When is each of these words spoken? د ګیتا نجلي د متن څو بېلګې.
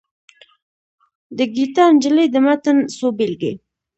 د 1.37 1.39
ګیتا 1.55 1.85
نجلي 1.93 2.25
د 2.33 2.35
متن 2.45 2.77
څو 2.95 3.07
بېلګې. 3.17 3.53